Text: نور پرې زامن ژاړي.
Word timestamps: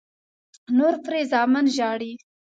نور 0.77 0.93
پرې 1.03 1.21
زامن 1.31 1.65
ژاړي. 1.75 2.13